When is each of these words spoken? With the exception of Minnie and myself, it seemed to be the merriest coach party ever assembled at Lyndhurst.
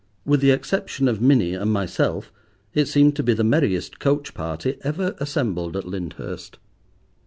With 0.25 0.41
the 0.41 0.49
exception 0.49 1.07
of 1.07 1.21
Minnie 1.21 1.53
and 1.53 1.71
myself, 1.71 2.33
it 2.73 2.87
seemed 2.87 3.15
to 3.17 3.21
be 3.21 3.35
the 3.35 3.43
merriest 3.43 3.99
coach 3.99 4.33
party 4.33 4.77
ever 4.83 5.15
assembled 5.19 5.77
at 5.77 5.85
Lyndhurst. 5.87 6.57